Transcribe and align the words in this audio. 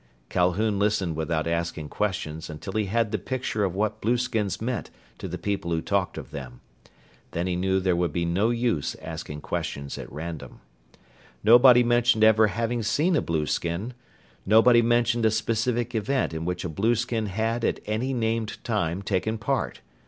Calhoun 0.29 0.79
listened 0.79 1.15
without 1.15 1.45
asking 1.45 1.87
questions 1.87 2.49
until 2.49 2.73
he 2.73 2.85
had 2.85 3.11
the 3.11 3.19
picture 3.19 3.63
of 3.63 3.75
what 3.75 4.01
blueskins 4.01 4.59
meant 4.59 4.89
to 5.19 5.27
the 5.27 5.37
people 5.37 5.69
who 5.69 5.79
talked 5.79 6.17
of 6.17 6.31
them. 6.31 6.59
Then 7.33 7.45
he 7.45 7.55
knew 7.55 7.79
there 7.79 7.95
would 7.95 8.11
be 8.11 8.25
no 8.25 8.49
use 8.49 8.95
asking 8.99 9.41
questions 9.41 9.99
at 9.99 10.11
random. 10.11 10.59
Nobody 11.43 11.83
mentioned 11.83 12.23
ever 12.23 12.47
having 12.47 12.81
seen 12.81 13.15
a 13.15 13.21
blueskin. 13.21 13.93
Nobody 14.43 14.81
mentioned 14.81 15.23
a 15.23 15.29
specific 15.29 15.93
event 15.93 16.33
in 16.33 16.45
which 16.45 16.65
a 16.65 16.67
blueskin 16.69 17.27
had 17.27 17.63
at 17.63 17.79
any 17.85 18.11
named 18.11 18.57
time 18.63 19.03
taken 19.03 19.37
part. 19.37 19.81